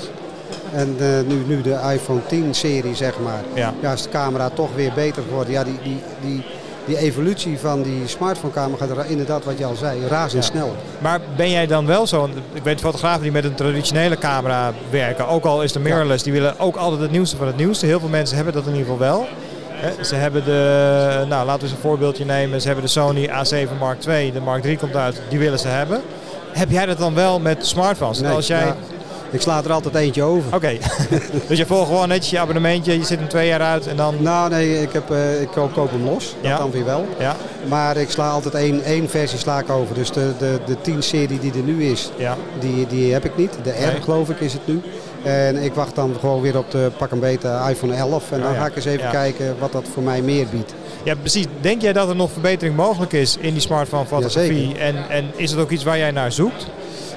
En 0.73 0.95
eh, 0.99 1.07
nu, 1.27 1.43
nu 1.47 1.61
de 1.61 1.77
iPhone 1.93 2.19
10 2.27 2.53
serie, 2.55 2.95
zeg 2.95 3.19
maar. 3.23 3.41
Ja. 3.53 3.73
Ja, 3.81 3.91
is 3.93 4.01
de 4.01 4.09
camera 4.09 4.49
toch 4.49 4.69
weer 4.75 4.91
beter 4.95 5.23
geworden. 5.27 5.53
Ja, 5.53 5.63
die, 5.63 5.77
die, 5.83 6.01
die, 6.21 6.43
die 6.85 6.97
evolutie 6.97 7.59
van 7.59 7.81
die 7.81 8.07
smartphone 8.07 8.53
camera 8.53 8.85
gaat 8.85 9.05
inderdaad, 9.05 9.43
wat 9.45 9.57
je 9.57 9.65
al 9.65 9.75
zei, 9.75 10.07
razendsnel. 10.07 10.75
Maar 10.99 11.19
ben 11.35 11.51
jij 11.51 11.67
dan 11.67 11.85
wel 11.85 12.07
zo? 12.07 12.29
Ik 12.53 12.63
weet 12.63 12.79
fotografen 12.79 13.21
die 13.21 13.31
met 13.31 13.43
een 13.43 13.55
traditionele 13.55 14.17
camera 14.17 14.73
werken, 14.89 15.27
ook 15.27 15.45
al 15.45 15.63
is 15.63 15.71
de 15.71 15.79
mirrorless, 15.79 16.23
die 16.23 16.33
willen 16.33 16.59
ook 16.59 16.75
altijd 16.75 17.01
het 17.01 17.11
nieuwste 17.11 17.37
van 17.37 17.47
het 17.47 17.57
nieuwste. 17.57 17.85
Heel 17.85 17.99
veel 17.99 18.09
mensen 18.09 18.35
hebben 18.35 18.53
dat 18.53 18.65
in 18.65 18.71
ieder 18.71 18.91
geval 18.91 18.99
wel. 19.07 19.27
Ze 20.01 20.15
hebben 20.15 20.45
de, 20.45 21.25
nou 21.29 21.45
laten 21.45 21.61
we 21.61 21.65
eens 21.67 21.71
een 21.75 21.81
voorbeeldje 21.81 22.25
nemen. 22.25 22.61
Ze 22.61 22.67
hebben 22.67 22.85
de 22.85 22.91
Sony 22.91 23.27
A7 23.27 23.77
Mark 23.79 24.05
II, 24.05 24.31
de 24.31 24.39
Mark 24.39 24.65
III 24.65 24.77
komt 24.77 24.95
uit, 24.95 25.21
die 25.29 25.39
willen 25.39 25.59
ze 25.59 25.67
hebben. 25.67 26.01
Heb 26.51 26.71
jij 26.71 26.85
dat 26.85 26.97
dan 26.97 27.13
wel 27.15 27.39
met 27.39 27.65
smartphones? 27.65 28.19
Nee, 28.19 28.31
Als 28.31 28.47
jij... 28.47 28.65
ja, 28.65 28.75
ik 29.31 29.41
sla 29.41 29.61
er 29.63 29.71
altijd 29.71 29.95
eentje 29.95 30.23
over. 30.23 30.55
Oké, 30.55 30.77
dus 31.47 31.57
je 31.57 31.65
volgt 31.65 31.87
gewoon 31.87 32.07
netjes 32.07 32.29
je 32.29 32.39
abonnementje, 32.39 32.97
je 32.97 33.05
zit 33.05 33.19
hem 33.19 33.27
twee 33.27 33.47
jaar 33.47 33.61
uit 33.61 33.87
en 33.87 33.95
dan... 33.95 34.15
Nou 34.19 34.49
nee, 34.49 34.81
ik, 34.81 34.91
heb, 34.93 35.11
eh, 35.11 35.41
ik 35.41 35.47
koop, 35.47 35.73
koop 35.73 35.91
hem 35.91 36.03
los. 36.03 36.25
Dat 36.41 36.51
Ja. 36.51 36.57
dan 36.57 36.71
weer 36.71 36.85
wel. 36.85 37.05
Ja, 37.19 37.35
Maar 37.69 37.97
ik 37.97 38.09
sla 38.09 38.29
altijd 38.29 38.53
één, 38.53 38.83
één 38.83 39.09
versie 39.09 39.39
sla 39.39 39.59
ik 39.59 39.69
over. 39.69 39.95
Dus 39.95 40.11
de, 40.11 40.31
de, 40.39 40.59
de 40.65 40.81
10 40.81 41.03
serie 41.03 41.39
die 41.39 41.51
er 41.53 41.59
nu 41.63 41.83
is, 41.85 42.11
ja, 42.17 42.35
die, 42.59 42.87
die 42.87 43.13
heb 43.13 43.25
ik 43.25 43.37
niet. 43.37 43.53
De 43.63 43.69
R 43.69 43.91
Nee. 43.91 44.01
geloof 44.01 44.29
ik 44.29 44.39
is 44.39 44.53
het 44.53 44.67
nu. 44.67 44.81
En 45.23 45.57
ik 45.63 45.73
wacht 45.73 45.95
dan 45.95 46.15
gewoon 46.19 46.41
weer 46.41 46.57
op 46.57 46.71
de 46.71 46.91
pak 46.97 47.11
een 47.11 47.19
beter 47.19 47.69
iPhone 47.69 47.93
11. 47.95 48.31
En 48.31 48.39
dan 48.39 48.49
Oh 48.49 48.55
ja. 48.55 48.61
ga 48.61 48.67
ik 48.67 48.75
eens 48.75 48.85
even 48.85 49.05
Ja. 49.05 49.11
kijken 49.11 49.55
wat 49.59 49.71
dat 49.71 49.83
voor 49.93 50.03
mij 50.03 50.21
meer 50.21 50.45
biedt. 50.51 50.73
ja, 51.03 51.15
precies. 51.15 51.45
Denk 51.61 51.81
jij 51.81 51.93
dat 51.93 52.09
er 52.09 52.15
nog 52.15 52.31
verbetering 52.31 52.75
mogelijk 52.75 53.13
is 53.13 53.37
in 53.39 53.51
die 53.53 53.61
smartphone 53.61 54.05
fotografie? 54.05 54.67
Jazeker. 54.67 54.81
en, 54.81 54.95
en 55.09 55.25
is 55.35 55.51
het 55.51 55.59
ook 55.59 55.69
iets 55.69 55.83
waar 55.83 55.97
jij 55.97 56.11
naar 56.11 56.31
zoekt? 56.31 56.67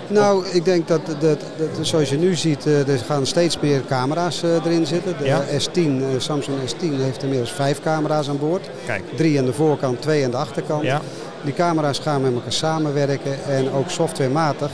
Nou, 0.08 0.46
ik 0.46 0.64
denk 0.64 0.88
dat, 0.88 1.00
dat, 1.06 1.20
dat 1.20 1.40
zoals 1.80 2.08
je 2.08 2.16
nu 2.18 2.34
ziet, 2.34 2.66
eh, 2.66 2.88
er 2.88 2.98
gaan 2.98 3.26
steeds 3.26 3.58
meer 3.60 3.82
camera's 3.88 4.42
eh, 4.42 4.50
erin 4.64 4.86
zitten. 4.86 5.14
De 5.18 5.24
Ja. 5.24 5.42
S10, 5.58 5.76
eh, 5.76 6.06
Samsung 6.18 6.56
S10 6.66 7.00
heeft 7.02 7.22
inmiddels 7.22 7.52
vijf 7.52 7.80
camera's 7.80 8.28
aan 8.28 8.38
boord. 8.38 8.70
Kijk, 8.86 9.02
Drie 9.16 9.38
aan 9.38 9.44
de 9.44 9.52
voorkant, 9.52 10.00
twee 10.02 10.24
aan 10.24 10.30
de 10.30 10.36
achterkant. 10.36 10.82
ja, 10.82 11.00
Die 11.42 11.54
camera's 11.54 11.98
gaan 11.98 12.22
met 12.22 12.34
elkaar 12.34 12.52
samenwerken 12.52 13.44
en 13.48 13.72
ook 13.72 13.90
softwarematig 13.90 14.70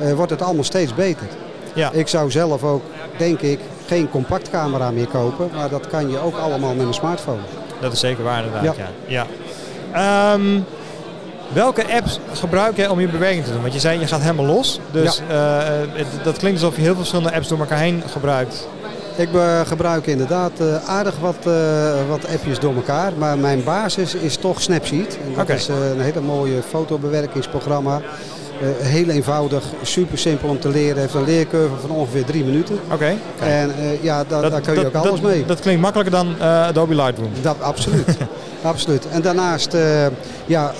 eh, 0.00 0.12
wordt 0.12 0.30
het 0.30 0.42
allemaal 0.42 0.64
steeds 0.64 0.94
beter. 0.94 1.26
ja. 1.74 1.90
Ik 1.92 2.08
zou 2.08 2.30
zelf 2.30 2.64
ook, 2.64 2.82
denk 3.16 3.40
ik, 3.40 3.60
geen 3.86 4.10
compact 4.10 4.50
camera 4.50 4.90
meer 4.90 5.06
kopen, 5.06 5.50
maar 5.54 5.68
dat 5.68 5.86
kan 5.86 6.10
je 6.10 6.18
ook 6.18 6.36
allemaal 6.36 6.74
met 6.74 6.86
een 6.86 6.94
smartphone. 6.94 7.40
Dat 7.80 7.92
is 7.92 8.00
zeker 8.00 8.24
waar 8.24 8.44
inderdaad, 8.44 8.76
ja. 8.76 8.88
Ja. 9.06 9.26
ja. 9.92 10.38
Welke 11.54 11.84
apps 11.94 12.18
gebruik 12.32 12.76
jij 12.76 12.88
om 12.88 13.00
je 13.00 13.08
bewerking 13.08 13.44
te 13.44 13.52
doen? 13.52 13.60
Want 13.60 13.72
je 13.72 13.80
zei 13.80 14.00
je 14.00 14.06
gaat 14.06 14.20
helemaal 14.20 14.44
los. 14.44 14.80
Dus 14.90 15.20
eh, 15.28 15.58
het- 15.92 16.24
dat 16.24 16.36
klinkt 16.38 16.60
alsof 16.60 16.74
je 16.76 16.80
heel 16.82 16.90
veel 16.90 17.00
verschillende 17.00 17.32
apps 17.34 17.48
door 17.48 17.58
elkaar 17.58 17.78
heen 17.78 18.02
gebruikt. 18.12 18.68
Ik 19.16 19.34
eh, 19.34 19.60
gebruik 19.66 20.06
inderdaad 20.06 20.50
eh, 20.60 20.88
aardig 20.88 21.18
wat, 21.18 21.36
wat 22.08 22.28
appjes 22.32 22.58
door 22.58 22.74
elkaar, 22.74 23.12
maar 23.18 23.38
mijn 23.38 23.64
basis 23.64 24.14
is 24.14 24.36
toch 24.36 24.60
Snapseed. 24.62 25.18
En 25.26 25.34
dat 25.34 25.48
is 25.48 25.68
een 25.68 26.00
hele 26.00 26.20
mooie 26.20 26.62
fotobewerkingsprogramma. 26.68 28.00
Eh, 28.62 28.68
heel 28.86 29.08
eenvoudig, 29.08 29.64
super 29.82 30.18
simpel 30.18 30.48
om 30.48 30.58
te 30.60 30.68
leren. 30.68 31.00
Heeft 31.00 31.14
een 31.14 31.24
leercurve 31.24 31.74
van 31.80 31.90
ongeveer 31.90 32.24
drie 32.24 32.44
minuten. 32.44 32.78
Oké. 32.92 33.14
En 33.40 33.70
eh, 33.78 34.02
ja, 34.02 34.24
da- 34.28 34.48
daar 34.48 34.60
kun 34.60 34.74
je 34.74 34.86
ook 34.86 34.94
alles 34.94 35.20
dat, 35.20 35.30
mee. 35.30 35.44
Dat 35.44 35.60
klinkt 35.60 35.80
makkelijker 35.80 36.14
dan 36.14 36.34
eh, 36.40 36.66
Adobe 36.66 36.94
Lightroom. 36.94 37.30
Dat, 37.40 37.56
absoluut. 37.60 38.16
absoluut. 38.62 39.08
En 39.08 39.22
daarnaast 39.22 39.76
ja, 40.46 40.72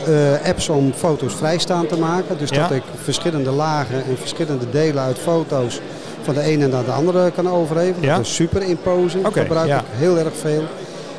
apps 0.46 0.68
om 0.68 0.92
foto's 0.96 1.34
vrijstaan 1.34 1.86
te 1.86 1.98
maken. 1.98 2.38
Dus 2.38 2.50
Ja. 2.50 2.60
dat 2.62 2.70
ik 2.76 2.82
verschillende 3.02 3.50
lagen 3.50 3.96
en 3.96 4.16
verschillende 4.18 4.70
delen 4.70 5.02
uit 5.02 5.18
foto's 5.18 5.80
van 6.22 6.34
de 6.34 6.40
ene 6.40 6.66
naar 6.66 6.84
de 6.84 6.90
andere 6.90 7.30
kan 7.30 7.48
overhevelen. 7.48 8.08
Ja. 8.08 8.16
Dat 8.16 8.24
is 8.26 8.34
super 8.34 8.62
imposing. 8.62 9.26
Oké, 9.26 9.40
gebruik 9.40 9.68
ja. 9.68 9.78
ik 9.78 9.84
heel 9.90 10.18
erg 10.18 10.32
veel. 10.40 10.62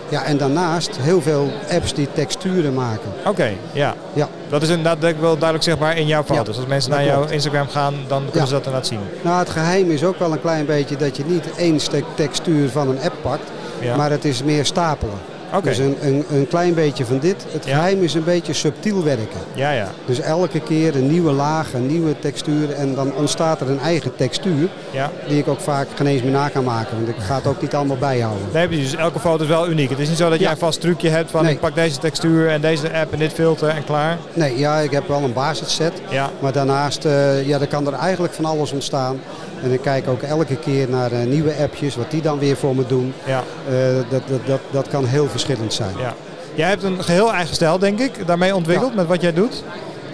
Ja, 0.10 0.24
en 0.24 0.38
daarnaast 0.38 0.98
heel 1.00 1.22
veel 1.22 1.52
apps 1.72 1.94
die 1.94 2.08
texturen 2.14 2.74
maken. 2.74 3.12
Oké, 3.26 3.50
ja. 3.72 3.96
Ja. 4.14 4.28
Dat 4.50 4.62
is 4.62 4.70
inderdaad 4.70 5.02
denk 5.02 5.16
ik 5.16 5.22
wel 5.22 5.34
duidelijk 5.38 5.64
zichtbaar 5.64 5.98
in 5.98 6.08
jouw 6.08 6.24
foto's. 6.24 6.54
Ja, 6.56 6.62
Als 6.62 6.70
mensen 6.70 6.92
naar 6.92 7.06
jouw. 7.06 7.26
Instagram 7.28 7.68
gaan, 7.68 7.94
dan 8.08 8.22
kunnen 8.24 8.40
Ja. 8.42 8.46
ze 8.46 8.52
dat 8.52 8.66
inderdaad 8.66 8.88
zien. 8.88 9.00
Nou, 9.22 9.40
het 9.40 9.50
geheim 9.50 9.92
is 9.92 10.04
ook 10.04 10.20
wel 10.20 10.32
een 10.32 10.42
klein 10.42 10.66
beetje 10.66 10.96
dat 10.96 11.18
je 11.18 11.24
niet 11.26 11.56
één 11.56 11.80
stuk 11.80 12.04
textuur 12.16 12.70
van 12.70 12.90
een 12.90 13.00
app 13.04 13.16
pakt. 13.22 13.52
Ja. 13.80 13.96
Maar 13.96 14.12
het 14.12 14.26
is 14.26 14.44
meer 14.44 14.66
stapelen. 14.66 15.16
Dus 15.62 15.78
een, 15.78 15.96
een, 16.02 16.24
een 16.32 16.48
klein 16.48 16.74
beetje 16.74 17.06
van 17.06 17.20
dit. 17.20 17.46
Het 17.52 17.66
Ja. 17.66 17.76
geheim 17.76 18.04
is 18.04 18.14
een 18.14 18.24
beetje 18.24 18.54
subtiel 18.54 19.04
werken. 19.04 19.40
Ja, 19.54 19.72
ja. 19.72 19.88
Dus 20.06 20.20
elke 20.20 20.60
keer 20.60 20.96
een 20.96 21.08
nieuwe 21.12 21.32
laag, 21.32 21.74
een 21.74 21.86
nieuwe 21.88 22.20
textuur 22.20 22.72
en 22.74 22.96
dan 22.96 23.14
ontstaat 23.16 23.62
er 23.62 23.70
een 23.70 23.80
eigen 23.80 24.16
textuur 24.16 24.70
ja. 24.92 25.12
die 25.28 25.38
ik 25.38 25.48
ook 25.48 25.60
vaak 25.60 25.88
geen 25.96 26.08
eens 26.08 26.22
meer 26.22 26.32
na 26.32 26.48
kan 26.48 26.64
maken. 26.64 26.96
Want 26.96 27.08
ik 27.10 27.16
ga 27.20 27.36
het 27.36 27.48
ook 27.48 27.62
niet 27.62 27.76
allemaal 27.76 27.98
bijhouden. 27.98 28.48
Nee. 28.54 28.68
Dus 28.68 28.96
elke 28.96 29.20
foto 29.20 29.44
is 29.44 29.50
wel 29.50 29.70
uniek. 29.70 29.90
Het 29.90 30.00
is 30.00 30.08
niet 30.10 30.18
zo 30.18 30.30
dat 30.30 30.40
jij 30.40 30.52
een 30.52 30.58
vast 30.58 30.82
trucje 30.82 31.10
hebt 31.10 31.32
van 31.32 31.44
Nee. 31.44 31.54
ik 31.54 31.60
pak 31.60 31.76
deze 31.76 31.98
textuur 32.00 32.50
en 32.50 32.62
deze 32.62 32.94
app 32.94 33.14
en 33.14 33.20
dit 33.20 33.34
filter 33.34 33.70
en 33.70 33.84
klaar. 33.84 34.18
Nee, 34.34 34.58
ja, 34.58 34.78
ik 34.80 34.92
heb 34.92 35.08
wel 35.08 35.22
een 35.24 35.34
basisset. 35.34 35.94
Ja. 36.10 36.30
Maar 36.40 36.52
daarnaast 36.52 37.06
eh, 37.06 37.48
ja, 37.48 37.60
er 37.60 37.68
kan 37.68 37.88
er 37.88 37.94
eigenlijk 37.94 38.34
van 38.34 38.46
alles 38.46 38.72
ontstaan. 38.72 39.20
En 39.64 39.72
ik 39.72 39.82
kijk 39.82 40.08
ook 40.08 40.22
elke 40.22 40.56
keer 40.56 40.90
naar 40.90 41.12
eh, 41.12 41.26
nieuwe 41.26 41.54
appjes, 41.62 41.96
wat 41.96 42.12
die 42.12 42.22
dan 42.22 42.40
weer 42.40 42.56
voor 42.56 42.76
me 42.76 42.86
doen. 42.88 43.14
Ja. 43.26 43.44
Eh, 43.70 43.74
dat, 44.10 44.22
dat, 44.28 44.40
dat, 44.46 44.60
dat 44.72 44.88
kan 44.88 45.06
heel 45.06 45.28
verschillend 45.28 45.74
zijn. 45.74 45.94
Ja. 46.00 46.14
Jij 46.56 46.70
hebt 46.70 46.84
een 46.84 47.04
geheel 47.04 47.34
eigen 47.34 47.56
stijl, 47.56 47.80
denk 47.80 48.00
ik, 48.00 48.28
daarmee 48.28 48.56
ontwikkeld 48.56 48.96
met 48.96 49.08
wat 49.08 49.22
jij 49.22 49.34
doet. 49.34 49.64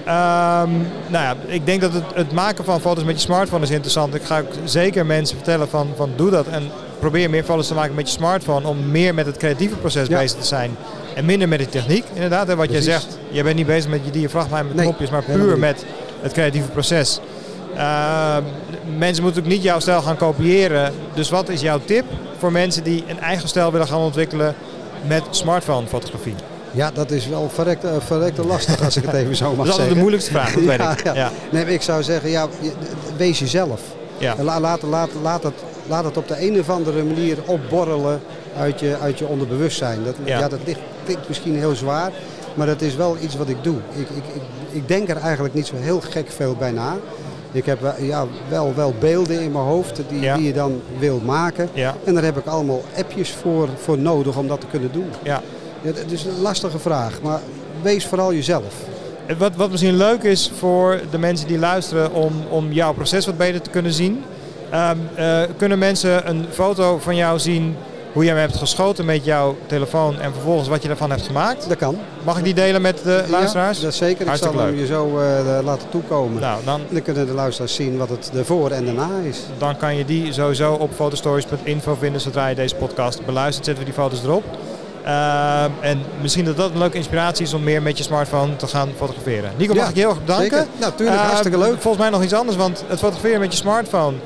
Ehm, 0.06 0.70
nou 1.08 1.24
ja, 1.24 1.36
ik 1.46 1.65
denk 1.65 1.82
dat 1.82 1.94
het, 1.94 2.03
het 2.13 2.32
maken 2.32 2.63
van 2.63 2.82
foto's 2.82 3.03
met 3.03 3.15
je 3.15 3.22
smartphone 3.22 3.63
is 3.63 3.70
interessant. 3.70 4.15
Ik 4.15 4.24
ga 4.24 4.39
ook 4.39 4.48
zeker 4.63 5.06
mensen 5.06 5.36
vertellen 5.36 5.70
van, 5.70 5.88
van 5.96 6.10
doe 6.15 6.29
dat 6.29 6.48
en 6.48 6.63
probeer 7.00 7.29
meer 7.29 7.44
foto's 7.44 7.68
te 7.68 7.74
maken 7.74 7.96
met 7.96 8.08
je 8.08 8.13
smartphone 8.18 8.68
om 8.68 8.91
meer 8.91 9.13
met 9.13 9.25
het 9.25 9.38
creatieve 9.38 9.75
proces 9.75 10.08
Ja. 10.08 10.18
bezig 10.20 10.39
te 10.39 10.46
zijn 10.46 10.75
en 11.15 11.25
minder 11.25 11.48
met 11.48 11.60
de 11.60 11.70
techniek. 11.70 12.03
Inderdaad, 12.13 12.48
wat 12.48 12.56
Precies. 12.56 12.86
jij 12.86 12.94
zegt, 12.94 13.18
je 13.29 13.44
bent 13.44 13.56
niet 13.56 13.65
bezig 13.68 13.89
met 13.89 14.00
je 14.06 14.12
diafragma 14.12 14.58
en 14.60 14.65
met 14.68 14.75
Nee, 14.75 14.86
knopjes, 14.86 15.10
maar 15.10 15.24
puur 15.24 15.58
met 15.58 15.86
het 16.22 16.32
creatieve 16.32 16.68
proces. 16.70 17.20
Ehm, 17.80 18.44
mensen 18.98 19.24
moeten 19.24 19.42
ook 19.42 19.48
niet 19.48 19.64
jouw 19.64 19.80
stijl 19.80 20.02
gaan 20.02 20.18
kopiëren. 20.18 20.94
Dus 21.14 21.30
wat 21.30 21.50
is 21.50 21.62
jouw 21.62 21.80
tip 21.86 22.06
voor 22.38 22.52
mensen 22.52 22.84
die 22.84 23.04
een 23.08 23.20
eigen 23.20 23.48
stijl 23.48 23.72
willen 23.72 23.88
gaan 23.88 24.00
ontwikkelen 24.00 24.56
met 25.08 25.24
smartphone 25.30 25.88
fotografie? 25.88 26.36
Ja, 26.72 26.92
dat 26.92 27.12
is 27.12 27.28
wel 27.28 27.50
verrekte, 27.54 27.92
verrekte 28.06 28.46
lastig 28.46 28.84
als 28.84 28.98
ik 28.98 29.06
het 29.06 29.14
even 29.14 29.36
zo 29.36 29.56
mag 29.56 29.66
Dat 29.66 29.66
is 29.66 29.72
altijd 29.72 29.78
zeggen. 29.78 29.96
de 29.96 30.00
moeilijkste 30.02 30.32
vraag, 30.32 30.54
dat 30.54 30.64
weet 30.72 30.78
Ja, 30.80 30.92
ik. 30.92 31.04
ja. 31.04 31.14
Ja. 31.14 31.32
Nee, 31.52 31.66
ik 31.66 31.82
zou 31.82 32.04
zeggen, 32.04 32.30
ja, 32.30 32.48
wees 33.18 33.40
jezelf. 33.40 33.82
Ja. 34.18 34.36
La- 34.42 34.60
Laat, 34.60 34.82
laat, 34.82 35.10
laat, 35.22 35.44
het, 35.44 35.54
laat 35.88 36.04
het 36.04 36.18
op 36.18 36.28
de 36.28 36.48
een 36.48 36.60
of 36.60 36.70
andere 36.70 37.04
manier 37.04 37.38
opborrelen 37.46 38.22
uit 38.58 38.80
je, 38.80 38.98
uit 39.02 39.20
je 39.20 39.28
onderbewustzijn. 39.28 40.04
Dat, 40.04 40.16
Ja. 40.24 40.40
ja. 40.40 40.48
dat 40.48 40.60
ligt, 40.66 40.80
klinkt 41.06 41.28
misschien 41.28 41.58
heel 41.58 41.76
zwaar. 41.76 42.12
Maar 42.54 42.68
dat 42.68 42.82
is 42.82 42.96
wel 42.96 43.18
iets 43.22 43.36
wat 43.36 43.50
ik 43.50 43.64
doe. 43.64 43.76
Ik, 43.96 44.10
ik, 44.10 44.24
ik, 44.36 44.42
ik 44.72 44.88
denk 44.88 45.10
er 45.10 45.18
eigenlijk 45.18 45.54
niet 45.54 45.68
zo 45.68 45.76
heel 45.76 46.02
gek 46.02 46.32
veel 46.32 46.56
bij 46.56 46.72
na. 46.72 46.98
Ik 47.51 47.65
heb 47.65 47.82
wel- 47.82 47.94
ja, 48.01 48.25
wel, 48.50 48.74
wel 48.75 48.94
beelden 49.00 49.41
in 49.41 49.51
mijn 49.51 49.63
hoofd 49.63 50.01
die, 50.10 50.20
Ja. 50.22 50.36
die 50.36 50.46
je 50.46 50.53
dan 50.53 50.82
wil 51.00 51.22
maken. 51.25 51.70
Ja. 51.74 51.96
En 52.03 52.13
daar 52.13 52.24
heb 52.24 52.38
ik 52.38 52.46
allemaal 52.46 52.82
appjes 52.98 53.32
voor, 53.32 53.70
voor 53.77 53.98
nodig 53.98 54.38
om 54.38 54.48
dat 54.48 54.62
te 54.62 54.68
kunnen 54.68 54.91
doen. 54.91 55.10
Ja. 55.24 55.41
Ja, 55.82 55.91
het 55.94 56.12
is 56.12 56.25
een 56.25 56.41
lastige 56.41 56.79
vraag, 56.79 57.22
maar 57.22 57.39
wees 57.82 58.06
vooral 58.06 58.34
jezelf. 58.34 58.74
Wat, 59.38 59.56
wat 59.56 59.72
misschien 59.72 59.98
leuk 59.98 60.24
is 60.24 60.51
voor 60.58 61.00
de 61.12 61.18
mensen 61.18 61.48
die 61.48 61.60
luisteren 61.60 62.13
om, 62.13 62.32
om 62.50 62.72
jouw 62.72 62.94
proces 62.94 63.25
wat 63.25 63.38
beter 63.38 63.62
te 63.62 63.70
kunnen 63.70 63.94
zien. 63.94 64.24
Ehm, 64.70 64.98
eh, 65.15 65.41
kunnen 65.58 65.79
mensen 65.79 66.29
een 66.29 66.46
foto 66.51 66.98
van 66.98 67.15
jou 67.15 67.39
zien 67.39 67.75
hoe 68.20 68.28
jij 68.28 68.38
hem 68.38 68.48
hebt 68.48 68.58
geschoten 68.60 69.06
met 69.06 69.26
jouw 69.26 69.56
telefoon 69.66 70.20
en 70.20 70.34
vervolgens 70.34 70.68
wat 70.68 70.84
je 70.84 70.90
ervan 70.90 71.10
hebt 71.10 71.26
gemaakt? 71.26 71.70
Dat 71.70 71.78
kan. 71.78 71.98
Mag 72.24 72.38
ik 72.38 72.44
die 72.44 72.54
delen 72.54 72.82
met 72.82 73.04
de 73.04 73.24
luisteraars? 73.30 73.78
Ja, 73.78 73.84
dat 73.84 73.94
zeker. 73.94 74.22
Ik 74.22 74.28
Hartstikke 74.28 74.56
zal 74.58 74.66
hem 74.66 74.76
leuk. 74.76 74.82
je 74.88 74.94
zo 74.94 75.20
eh, 75.20 75.64
laten 75.64 75.90
toekomen. 75.90 76.42
Nou, 76.42 76.64
dan, 76.66 76.82
dan 76.90 77.02
kunnen 77.02 77.28
de 77.28 77.34
luisteraars 77.34 77.76
zien 77.76 77.98
wat 77.98 78.10
het 78.10 78.32
ervoor 78.36 78.72
en 78.72 78.86
daarna 78.86 79.10
is. 79.30 79.38
dan 79.58 79.78
kan 79.78 79.96
je 79.96 80.06
die 80.06 80.34
sowieso 80.34 80.74
op 80.74 80.92
fotostories.info 80.96 81.96
vinden 82.00 82.22
zodra 82.22 82.48
je 82.48 82.56
deze 82.56 82.76
podcast 82.76 83.26
beluistert. 83.26 83.66
Zetten 83.66 83.86
we 83.86 83.92
die 83.92 84.00
foto's 84.02 84.24
erop. 84.24 84.44
Ehm, 85.04 85.70
en 85.82 86.02
misschien 86.22 86.46
dat 86.46 86.58
dat 86.58 86.72
een 86.72 86.78
leuke 86.78 86.98
inspiratie 86.98 87.46
is 87.46 87.54
om 87.54 87.64
meer 87.64 87.82
met 87.82 87.98
je 87.98 88.04
smartphone 88.04 88.56
te 88.56 88.68
gaan 88.68 88.90
fotograferen. 88.98 89.52
Nico, 89.58 89.74
mag 89.74 89.84
Ja, 89.84 89.90
ik 89.90 89.96
je 89.96 90.02
heel 90.02 90.10
erg 90.10 90.20
bedanken? 90.20 90.50
Zeker. 90.58 90.68
Natuurlijk, 90.80 91.18
Eh, 91.20 91.26
hartstikke 91.26 91.58
leuk. 91.58 91.82
Volgens 91.82 91.98
mij 92.04 92.10
nog 92.12 92.24
iets 92.24 92.34
anders, 92.34 92.58
want 92.58 92.84
het 92.88 93.00
fotograferen 93.00 93.40
met 93.40 93.52
je 93.52 93.58
smartphone. 93.58 94.18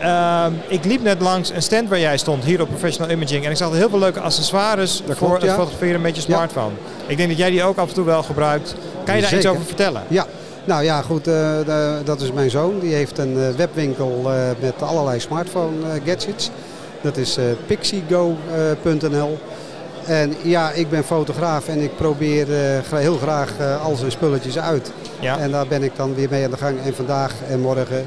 Ehm, 0.00 0.52
ik 0.68 0.84
liep 0.84 1.02
net 1.02 1.20
langs 1.20 1.50
een 1.50 1.62
stand 1.62 1.88
waar 1.88 1.98
jij 1.98 2.16
stond, 2.18 2.44
hier 2.44 2.60
op 2.60 2.68
Professional 2.68 3.10
Imaging. 3.10 3.44
En 3.44 3.50
ik 3.50 3.56
zag 3.56 3.70
er 3.70 3.76
heel 3.76 3.88
veel 3.88 3.98
leuke 3.98 4.20
accessoires 4.20 5.02
Dat 5.06 5.16
voor 5.16 5.26
klopt, 5.26 5.42
het 5.42 5.50
ja. 5.50 5.56
fotograferen 5.56 6.00
met 6.00 6.16
je 6.16 6.22
Ja. 6.26 6.34
smartphone. 6.36 6.72
Ik 7.06 7.16
denk 7.16 7.28
dat 7.28 7.38
jij 7.38 7.50
die 7.50 7.64
ook 7.64 7.76
af 7.76 7.88
en 7.88 7.94
toe 7.94 8.04
wel 8.04 8.22
gebruikt. 8.22 8.74
Kan 9.04 9.16
je 9.16 9.22
daar 9.22 9.34
iets 9.34 9.46
over 9.46 9.64
vertellen? 9.64 10.02
Ja, 10.08 10.26
nou 10.64 10.84
ja, 10.84 11.02
goed. 11.02 11.26
eh, 11.26 11.56
dat 12.04 12.20
is 12.20 12.32
mijn 12.32 12.50
zoon. 12.50 12.78
Die 12.78 12.94
heeft 12.94 13.18
een 13.18 13.36
eh, 13.38 13.48
webwinkel 13.56 14.22
eh, 14.26 14.32
met 14.60 14.82
allerlei 14.82 15.20
smartphone 15.20 15.76
gadgets. 16.04 16.50
Dat 17.02 17.16
is 17.16 17.38
pixiego.nl. 17.66 19.38
En 20.06 20.34
ja, 20.42 20.70
ik 20.70 20.90
ben 20.90 21.04
fotograaf 21.04 21.68
en 21.68 21.80
ik 21.80 21.96
probeer 21.96 22.46
heel 22.94 23.16
graag 23.16 23.52
al 23.84 23.96
zijn 23.96 24.10
spulletjes 24.10 24.58
uit. 24.58 24.92
Ja. 25.20 25.38
En 25.38 25.50
daar 25.50 25.66
ben 25.66 25.82
ik 25.82 25.92
dan 25.96 26.14
weer 26.14 26.28
mee 26.30 26.44
aan 26.44 26.50
de 26.50 26.56
gang. 26.56 26.78
En 26.84 26.94
vandaag 26.94 27.32
en 27.48 27.60
morgen 27.60 28.06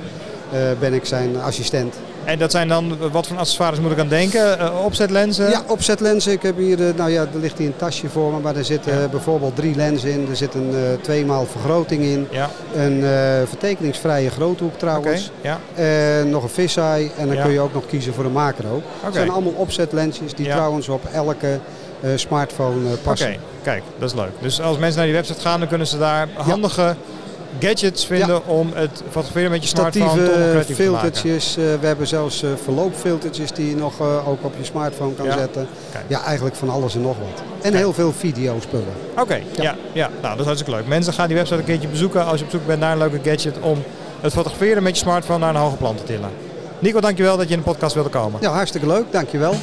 ben 0.79 0.93
ik 0.93 1.05
zijn 1.05 1.41
assistent. 1.41 1.95
En 2.23 2.39
dat 2.39 2.51
zijn 2.51 2.67
dan, 2.67 2.97
wat 3.11 3.27
voor 3.27 3.37
accessoires 3.37 3.79
moet 3.79 3.91
ik 3.91 3.99
aan 3.99 4.07
denken? 4.07 4.59
Eh, 4.59 4.83
opzetlenzen? 4.85 5.49
Ja, 5.49 5.61
opzetlenzen. 5.67 6.31
Ik 6.31 6.41
heb 6.41 6.57
hier, 6.57 6.87
eh, 6.87 6.93
nou 6.95 7.09
ja, 7.11 7.21
er 7.21 7.39
ligt 7.39 7.57
hier 7.57 7.67
een 7.67 7.75
tasje 7.75 8.09
voor 8.09 8.31
me. 8.31 8.39
Maar 8.39 8.55
er 8.55 8.65
zitten 8.65 8.95
Ja. 8.97 9.03
eh, 9.03 9.09
bijvoorbeeld 9.09 9.55
drie 9.55 9.75
lenzen 9.75 10.11
in. 10.11 10.27
Er 10.29 10.35
zit 10.35 10.53
een 10.53 10.69
eh, 10.75 10.81
tweemaal 11.01 11.45
vergroting 11.45 12.03
in. 12.03 12.27
Ja, 12.31 12.49
Een 12.75 13.03
eh, 13.03 13.09
vertekeningsvrije 13.47 14.29
groothoek 14.29 14.77
trouwens. 14.77 15.31
Ja. 15.41 15.59
En 15.75 16.29
nog 16.29 16.43
een 16.43 16.49
fisheye 16.49 17.09
en 17.17 17.27
dan 17.27 17.41
kun 17.41 17.51
je 17.51 17.59
ook 17.59 17.73
nog 17.73 17.85
kiezen 17.85 18.13
voor 18.13 18.25
een 18.25 18.31
macro. 18.31 18.81
Het 19.03 19.13
zijn 19.13 19.29
allemaal 19.29 19.53
opzetlensjes 19.55 20.33
die 20.33 20.47
trouwens 20.49 20.89
op 20.89 21.01
elke 21.13 21.59
eh, 22.01 22.09
smartphone 22.15 22.85
eh, 22.85 22.91
Oké, 22.91 23.01
passen. 23.03 23.35
kijk, 23.63 23.83
dat 23.99 24.09
is 24.09 24.15
leuk. 24.15 24.31
Dus 24.41 24.61
als 24.61 24.77
mensen 24.77 24.97
naar 24.97 25.05
die 25.07 25.15
website 25.15 25.41
gaan, 25.41 25.59
dan 25.59 25.67
kunnen 25.69 25.87
ze 25.87 25.97
daar 25.97 26.27
handige 26.35 26.95
gadgets 27.59 28.05
vinden 28.05 28.47
om 28.47 28.71
het 28.73 29.01
fotograferen 29.11 29.51
met 29.51 29.61
je 29.61 29.67
smartphone 29.67 30.05
toch 30.05 30.15
nog 30.15 30.25
Statieve, 30.25 30.49
creatief 30.51 30.75
te 30.75 30.83
maken. 30.83 31.01
filtertjes. 31.01 31.57
eh, 31.57 31.63
we 31.79 31.87
hebben 31.87 32.07
zelfs 32.07 32.43
eh, 32.43 32.49
verloopfiltertjes 32.63 33.51
die 33.51 33.69
je 33.69 33.75
nog 33.75 33.99
eh, 33.99 34.27
ook 34.29 34.43
op 34.45 34.53
je 34.57 34.65
smartphone 34.65 35.13
kan 35.13 35.25
Ja. 35.25 35.37
zetten. 35.37 35.67
Ja, 36.07 36.23
eigenlijk 36.23 36.55
van 36.55 36.69
alles 36.69 36.95
en 36.95 37.01
nog 37.01 37.15
wat. 37.17 37.41
En 37.61 37.73
heel 37.73 37.93
veel 37.93 38.11
videospullen. 38.13 38.93
Oké, 39.17 39.39
ja. 39.61 39.75
Ja, 39.93 40.09
nou 40.21 40.29
dat 40.31 40.39
is 40.39 40.45
hartstikke 40.45 40.71
leuk. 40.79 40.87
Mensen 40.87 41.13
gaan 41.13 41.27
die 41.27 41.35
website 41.37 41.59
een 41.59 41.65
keertje 41.65 41.87
bezoeken 41.87 42.25
als 42.25 42.39
je 42.39 42.45
op 42.45 42.51
zoek 42.51 42.65
bent 42.65 42.79
naar 42.79 42.91
een 42.91 42.97
leuke 42.97 43.19
gadget 43.23 43.59
om 43.59 43.83
het 44.21 44.33
fotograferen 44.33 44.83
met 44.83 44.95
je 44.95 45.01
smartphone 45.01 45.39
naar 45.39 45.49
een 45.55 45.61
hoger 45.61 45.77
plan 45.77 45.95
te 45.95 46.03
tillen. 46.03 46.29
Nico, 46.79 46.99
dankjewel 46.99 47.37
dat 47.37 47.47
je 47.47 47.53
in 47.53 47.59
de 47.59 47.65
podcast 47.65 47.93
wilde 47.93 48.09
komen. 48.09 48.41
Ja, 48.41 48.51
hartstikke 48.51 48.87
leuk. 48.87 49.05
Dankjewel. 49.11 49.53